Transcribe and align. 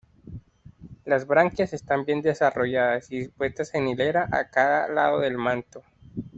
Las 1.05 1.27
branquias 1.27 1.73
están 1.73 2.05
bien 2.05 2.23
desarrolladas 2.23 3.11
y 3.11 3.19
dispuestas 3.19 3.75
en 3.75 3.87
hilera 3.87 4.27
a 4.31 4.49
cada 4.49 4.87
lado 4.87 5.19
del 5.19 5.37
manto. 5.37 5.83